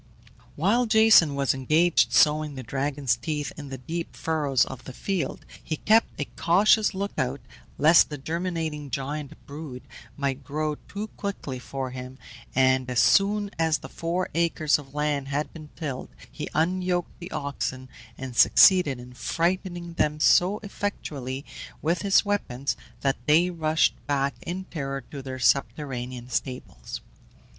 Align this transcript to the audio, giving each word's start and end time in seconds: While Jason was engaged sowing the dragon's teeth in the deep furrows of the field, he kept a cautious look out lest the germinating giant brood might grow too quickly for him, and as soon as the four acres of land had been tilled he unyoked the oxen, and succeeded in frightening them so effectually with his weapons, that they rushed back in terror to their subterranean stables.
While 0.55 0.87
Jason 0.87 1.35
was 1.35 1.53
engaged 1.53 2.11
sowing 2.11 2.55
the 2.55 2.63
dragon's 2.63 3.15
teeth 3.17 3.53
in 3.55 3.69
the 3.69 3.77
deep 3.77 4.15
furrows 4.15 4.65
of 4.65 4.85
the 4.85 4.93
field, 4.93 5.45
he 5.63 5.75
kept 5.77 6.19
a 6.19 6.25
cautious 6.35 6.95
look 6.95 7.11
out 7.19 7.39
lest 7.77 8.09
the 8.09 8.17
germinating 8.17 8.89
giant 8.89 9.33
brood 9.45 9.83
might 10.17 10.43
grow 10.43 10.73
too 10.89 11.05
quickly 11.17 11.59
for 11.59 11.91
him, 11.91 12.17
and 12.55 12.89
as 12.89 12.99
soon 12.99 13.51
as 13.59 13.77
the 13.77 13.89
four 13.89 14.29
acres 14.33 14.79
of 14.79 14.95
land 14.95 15.27
had 15.27 15.53
been 15.53 15.69
tilled 15.75 16.09
he 16.31 16.49
unyoked 16.55 17.19
the 17.19 17.29
oxen, 17.29 17.87
and 18.17 18.35
succeeded 18.35 18.99
in 18.99 19.13
frightening 19.13 19.93
them 19.93 20.19
so 20.19 20.59
effectually 20.63 21.45
with 21.79 22.01
his 22.01 22.25
weapons, 22.25 22.75
that 23.01 23.17
they 23.27 23.51
rushed 23.51 23.93
back 24.07 24.33
in 24.41 24.63
terror 24.63 25.01
to 25.11 25.21
their 25.21 25.37
subterranean 25.37 26.27
stables. 26.27 27.01